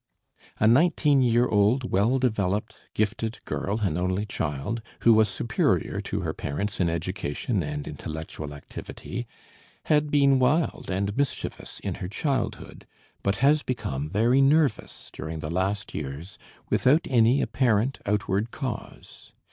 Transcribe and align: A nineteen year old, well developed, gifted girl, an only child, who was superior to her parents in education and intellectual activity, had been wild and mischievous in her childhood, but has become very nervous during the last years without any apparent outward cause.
A 0.59 0.65
nineteen 0.67 1.21
year 1.21 1.47
old, 1.47 1.91
well 1.91 2.17
developed, 2.17 2.75
gifted 2.95 3.37
girl, 3.45 3.81
an 3.81 3.97
only 3.97 4.25
child, 4.25 4.81
who 5.01 5.13
was 5.13 5.29
superior 5.29 6.01
to 6.01 6.21
her 6.21 6.33
parents 6.33 6.79
in 6.79 6.89
education 6.89 7.61
and 7.61 7.87
intellectual 7.87 8.51
activity, 8.55 9.27
had 9.83 10.09
been 10.09 10.39
wild 10.39 10.89
and 10.89 11.15
mischievous 11.15 11.79
in 11.81 11.93
her 12.01 12.07
childhood, 12.07 12.87
but 13.21 13.35
has 13.45 13.61
become 13.61 14.09
very 14.09 14.41
nervous 14.41 15.11
during 15.13 15.37
the 15.37 15.51
last 15.51 15.93
years 15.93 16.39
without 16.67 17.01
any 17.07 17.39
apparent 17.39 17.99
outward 18.07 18.49
cause. 18.49 19.33